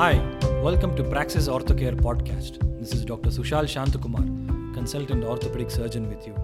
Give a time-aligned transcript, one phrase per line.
[0.00, 0.14] Hi,
[0.62, 2.54] welcome to Praxis Orthocare podcast.
[2.80, 3.28] This is Dr.
[3.28, 6.34] Sushal Shantakumar, consultant orthopedic surgeon with you.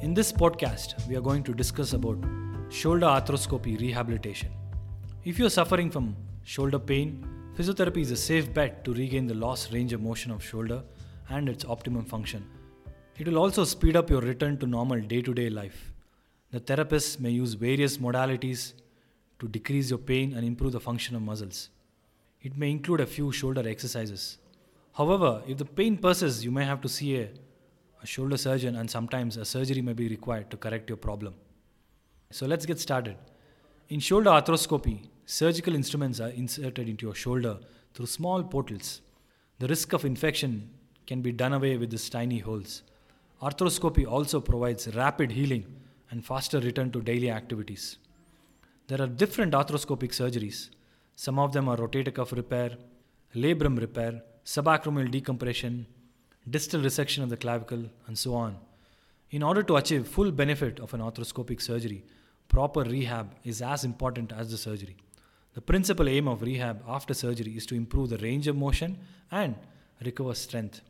[0.00, 2.18] In this podcast, we are going to discuss about
[2.70, 4.50] shoulder arthroscopy rehabilitation.
[5.24, 7.24] If you are suffering from shoulder pain,
[7.56, 10.82] physiotherapy is a safe bet to regain the lost range of motion of shoulder
[11.28, 12.44] and its optimum function.
[13.16, 15.92] It will also speed up your return to normal day-to-day life.
[16.50, 18.72] The therapist may use various modalities
[19.38, 21.68] to decrease your pain and improve the function of muscles.
[22.44, 24.36] It may include a few shoulder exercises.
[24.92, 27.30] However, if the pain persists, you may have to see a,
[28.02, 31.34] a shoulder surgeon and sometimes a surgery may be required to correct your problem.
[32.30, 33.16] So let's get started.
[33.88, 37.58] In shoulder arthroscopy, surgical instruments are inserted into your shoulder
[37.94, 39.00] through small portals.
[39.58, 40.68] The risk of infection
[41.06, 42.82] can be done away with these tiny holes.
[43.40, 45.64] Arthroscopy also provides rapid healing
[46.10, 47.96] and faster return to daily activities.
[48.88, 50.68] There are different arthroscopic surgeries.
[51.16, 52.76] Some of them are rotator cuff repair,
[53.34, 55.86] labrum repair, subacromial decompression,
[56.48, 58.56] distal resection of the clavicle, and so on.
[59.30, 62.04] In order to achieve full benefit of an arthroscopic surgery,
[62.48, 64.96] proper rehab is as important as the surgery.
[65.54, 68.98] The principal aim of rehab after surgery is to improve the range of motion
[69.30, 69.54] and
[70.04, 70.80] recover strength,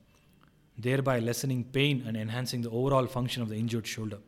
[0.78, 4.18] thereby lessening pain and enhancing the overall function of the injured shoulder.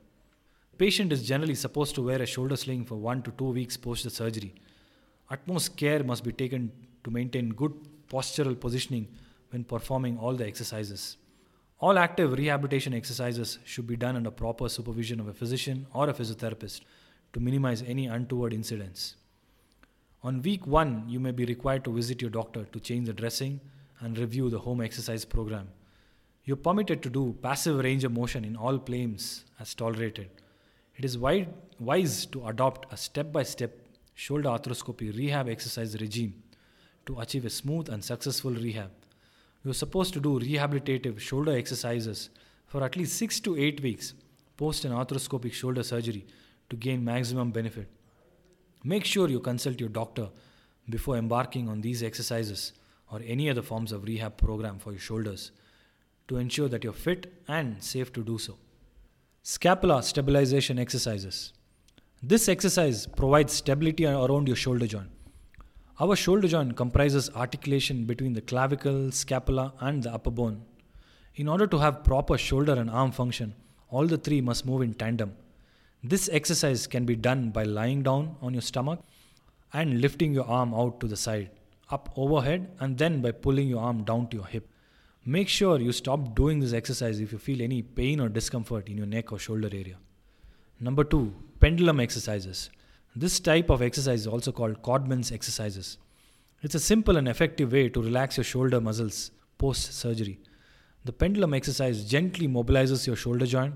[0.78, 4.05] Patient is generally supposed to wear a shoulder sling for 1 to 2 weeks post
[4.05, 4.55] the surgery.
[5.29, 6.71] Utmost care must be taken
[7.05, 7.73] to maintain good
[8.09, 9.09] postural positioning
[9.51, 11.17] when performing all the exercises.
[11.81, 16.15] All active rehabilitation exercises should be done under proper supervision of a physician or a
[16.15, 16.81] physiotherapist
[17.33, 19.17] to minimize any untoward incidents.
[20.23, 23.61] On week 1, you may be required to visit your doctor to change the dressing
[24.01, 25.69] and review the home exercise program.
[26.45, 30.31] You're permitted to do passive range of motion in all planes as tolerated.
[30.97, 33.86] It is wise to adopt a step by step
[34.17, 36.42] shoulder arthroscopy rehab exercise regime
[37.05, 38.91] to achieve a smooth and successful rehab.
[39.62, 42.31] You're supposed to do rehabilitative shoulder exercises
[42.67, 44.14] for at least 6 to 8 weeks
[44.56, 46.26] post an arthroscopic shoulder surgery
[46.71, 47.88] to gain maximum benefit.
[48.82, 50.31] Make sure you consult your doctor
[50.88, 52.72] before embarking on these exercises
[53.12, 55.50] or any other forms of rehab program for your shoulders
[56.28, 58.56] to ensure that you're fit and safe to do so.
[59.43, 61.53] Scapula stabilization exercises.
[62.22, 65.10] This exercise provides stability around your shoulder joint.
[66.00, 70.62] Our shoulder joint comprises articulation between the clavicle, scapula, and the upper bone.
[71.34, 73.55] In order to have proper shoulder and arm function,
[73.91, 75.37] all the three must move in tandem.
[76.03, 79.00] This exercise can be done by lying down on your stomach
[79.75, 81.50] and lifting your arm out to the side,
[81.91, 84.71] up overhead, and then by pulling your arm down to your hip.
[85.26, 88.97] Make sure you stop doing this exercise if you feel any pain or discomfort in
[88.97, 89.99] your neck or shoulder area.
[90.78, 92.70] Number two, pendulum exercises.
[93.14, 95.97] This type of exercise is also called Codman's exercises.
[96.60, 100.38] It's a simple and effective way to relax your shoulder muscles post surgery.
[101.06, 103.75] The pendulum exercise gently mobilizes your shoulder joint.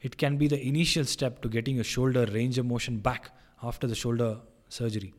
[0.00, 3.30] It can be the initial step to getting your shoulder range of motion back
[3.62, 4.38] after the shoulder
[4.68, 5.12] surgery.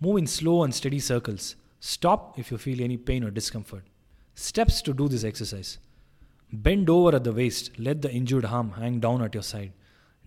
[0.00, 1.56] Move in slow and steady circles.
[1.80, 3.84] Stop if you feel any pain or discomfort.
[4.34, 5.78] Steps to do this exercise.
[6.52, 9.72] Bend over at the waist, let the injured arm hang down at your side.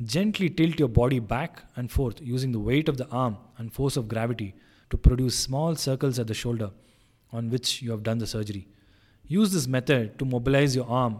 [0.04, 3.98] Gently tilt your body back and forth using the weight of the arm and force
[3.98, 4.54] of gravity
[4.92, 6.70] to produce small circles at the shoulder
[7.32, 8.68] on which you have done the surgery.
[9.26, 11.20] Use this method to mobilize your arm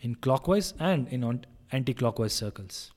[0.00, 2.92] in clockwise and in anti clockwise circles.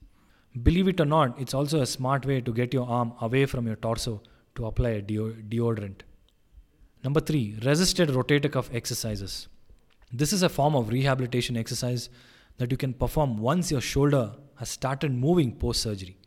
[0.62, 3.66] Believe it or not, it's also a smart way to get your arm away from
[3.66, 4.22] your torso
[4.56, 6.02] to apply a deodorant.
[7.04, 9.48] Number three, resisted rotator cuff exercises.
[10.12, 12.10] This is a form of rehabilitation exercise
[12.58, 16.18] that you can perform once your shoulder has started moving post surgery.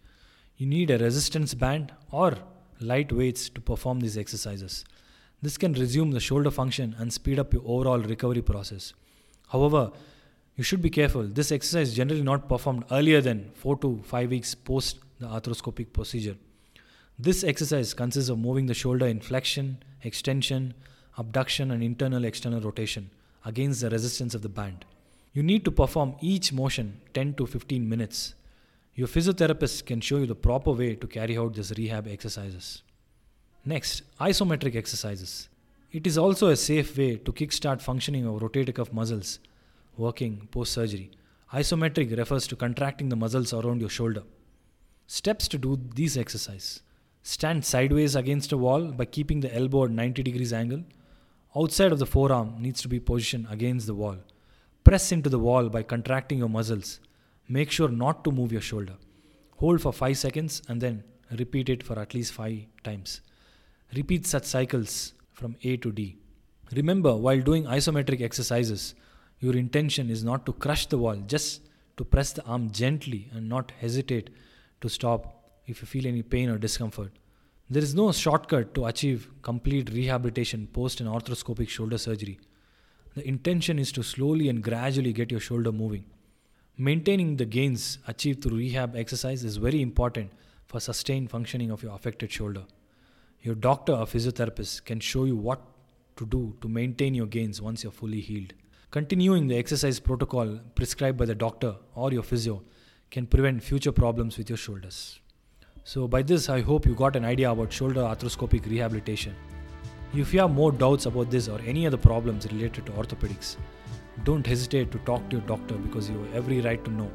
[0.56, 2.36] You need a resistance band or
[2.80, 4.84] light weights to perform these exercises.
[5.42, 8.94] This can resume the shoulder function and speed up your overall recovery process.
[9.48, 9.92] However,
[10.56, 11.24] you should be careful.
[11.24, 15.92] This exercise is generally not performed earlier than 4 to 5 weeks post the arthroscopic
[15.92, 16.36] procedure.
[17.18, 20.74] This exercise consists of moving the shoulder in flexion, extension,
[21.18, 23.10] abduction, and internal external rotation
[23.44, 24.84] against the resistance of the band.
[25.36, 28.32] You need to perform each motion 10 to 15 minutes.
[28.94, 32.82] Your physiotherapist can show you the proper way to carry out these rehab exercises.
[33.62, 35.50] Next, isometric exercises.
[35.92, 39.38] It is also a safe way to kickstart functioning of rotator cuff muscles
[39.98, 41.10] working post surgery.
[41.52, 44.22] Isometric refers to contracting the muscles around your shoulder.
[45.06, 46.80] Steps to do these exercises.
[47.22, 50.82] Stand sideways against a wall by keeping the elbow at 90 degrees angle.
[51.54, 54.16] Outside of the forearm needs to be positioned against the wall.
[54.86, 57.00] Press into the wall by contracting your muscles.
[57.48, 58.92] Make sure not to move your shoulder.
[59.56, 61.02] Hold for 5 seconds and then
[61.36, 63.20] repeat it for at least 5 times.
[63.96, 66.18] Repeat such cycles from A to D.
[66.72, 68.94] Remember, while doing isometric exercises,
[69.40, 71.62] your intention is not to crush the wall, just
[71.96, 74.30] to press the arm gently and not hesitate
[74.82, 77.10] to stop if you feel any pain or discomfort.
[77.68, 82.38] There is no shortcut to achieve complete rehabilitation post an arthroscopic shoulder surgery.
[83.16, 86.04] The intention is to slowly and gradually get your shoulder moving.
[86.76, 90.32] Maintaining the gains achieved through rehab exercise is very important
[90.66, 92.64] for sustained functioning of your affected shoulder.
[93.40, 95.62] Your doctor or physiotherapist can show you what
[96.16, 98.52] to do to maintain your gains once you're fully healed.
[98.90, 102.62] Continuing the exercise protocol prescribed by the doctor or your physio
[103.10, 105.20] can prevent future problems with your shoulders.
[105.84, 109.34] So, by this, I hope you got an idea about shoulder arthroscopic rehabilitation.
[110.18, 113.58] If you have more doubts about this or any other problems related to orthopedics,
[114.24, 117.10] don't hesitate to talk to your doctor because you have every right to know.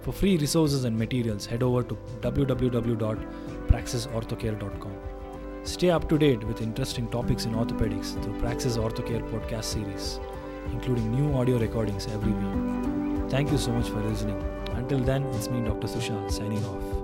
[0.00, 4.96] For free resources and materials, head over to www.praxisorthocare.com.
[5.64, 10.18] Stay up to date with interesting topics in orthopedics through Praxis Orthocare podcast series,
[10.72, 13.30] including new audio recordings every week.
[13.30, 14.42] Thank you so much for listening.
[14.76, 15.88] Until then, it's me, Dr.
[15.88, 17.03] Sushal, signing off.